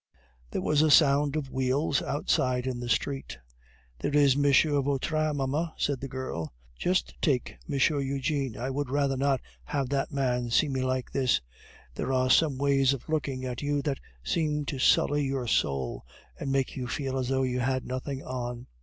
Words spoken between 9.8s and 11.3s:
that man see me like